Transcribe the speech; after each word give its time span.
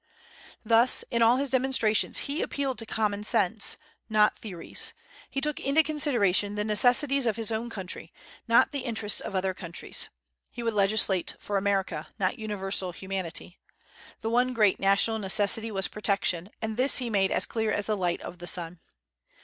Thus 0.65 1.03
in 1.11 1.21
all 1.21 1.37
his 1.37 1.51
demonstrations 1.51 2.25
he 2.25 2.41
appealed 2.41 2.79
to 2.79 2.87
common 2.87 3.23
sense, 3.23 3.77
not 4.09 4.35
theories. 4.35 4.95
He 5.29 5.39
took 5.41 5.59
into 5.59 5.83
consideration 5.83 6.55
the 6.55 6.63
necessities 6.63 7.27
of 7.27 7.35
his 7.35 7.51
own 7.51 7.69
country, 7.69 8.11
not 8.47 8.71
the 8.71 8.79
interests 8.79 9.21
of 9.21 9.35
other 9.35 9.53
countries. 9.53 10.09
He 10.51 10.63
would 10.63 10.73
legislate 10.73 11.35
for 11.37 11.55
America, 11.55 12.07
not 12.17 12.39
universal 12.39 12.93
humanity. 12.93 13.59
The 14.21 14.31
one 14.31 14.55
great 14.55 14.79
national 14.79 15.19
necessity 15.19 15.69
was 15.69 15.87
protection, 15.87 16.49
and 16.63 16.77
this 16.77 16.97
he 16.97 17.11
made 17.11 17.31
as 17.31 17.45
clear 17.45 17.69
as 17.71 17.85
the 17.85 17.95
light 17.95 18.21
of 18.21 18.39
the 18.39 18.47
sun. 18.47 18.79